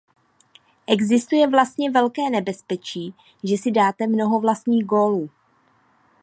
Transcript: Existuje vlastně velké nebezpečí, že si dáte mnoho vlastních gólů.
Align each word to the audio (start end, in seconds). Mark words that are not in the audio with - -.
Existuje 0.87 1.47
vlastně 1.49 1.91
velké 1.91 2.29
nebezpečí, 2.29 3.15
že 3.43 3.57
si 3.57 3.71
dáte 3.71 4.07
mnoho 4.07 4.39
vlastních 4.39 4.85
gólů. 4.85 5.29